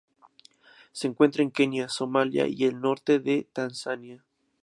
Se 0.93 1.05
encuentra 1.05 1.43
en 1.43 1.51
Kenia, 1.51 1.87
Somalia 1.87 2.47
y 2.47 2.63
el 2.63 2.81
norte 2.81 3.19
de 3.19 3.47
Tanzania. 3.53 4.25